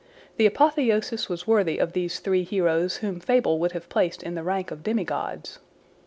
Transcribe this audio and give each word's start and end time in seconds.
The 0.37 0.47
apotheosis 0.47 1.29
was 1.29 1.45
worthy 1.45 1.77
of 1.77 1.93
these 1.93 2.17
three 2.19 2.41
heroes 2.41 2.97
whom 3.05 3.19
fable 3.19 3.59
would 3.59 3.73
have 3.73 3.87
placed 3.87 4.23
in 4.23 4.33
the 4.33 4.41
rank 4.41 4.71
of 4.71 4.81
demigods. 4.81 5.59